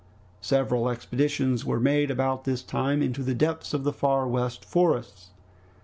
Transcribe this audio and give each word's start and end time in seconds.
Several 0.41 0.89
expeditions 0.89 1.63
were 1.63 1.79
made 1.79 2.09
about 2.09 2.43
this 2.43 2.63
time 2.63 3.03
into 3.03 3.21
the 3.21 3.35
depths 3.35 3.71
of 3.71 3.83
the 3.83 3.93
Far 3.93 4.27
West 4.27 4.65
Forests. 4.65 5.29